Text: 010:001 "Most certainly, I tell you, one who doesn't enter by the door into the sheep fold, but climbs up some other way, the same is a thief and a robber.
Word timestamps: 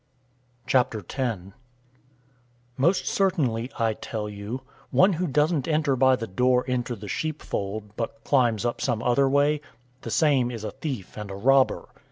010:001 0.67 1.53
"Most 2.75 3.05
certainly, 3.05 3.69
I 3.77 3.93
tell 3.93 4.27
you, 4.27 4.63
one 4.89 5.13
who 5.13 5.27
doesn't 5.27 5.67
enter 5.67 5.95
by 5.95 6.15
the 6.15 6.25
door 6.25 6.65
into 6.65 6.95
the 6.95 7.07
sheep 7.07 7.43
fold, 7.43 7.95
but 7.95 8.23
climbs 8.23 8.65
up 8.65 8.81
some 8.81 9.03
other 9.03 9.29
way, 9.29 9.61
the 10.01 10.09
same 10.09 10.49
is 10.49 10.63
a 10.63 10.71
thief 10.71 11.15
and 11.19 11.29
a 11.29 11.35
robber. 11.35 11.89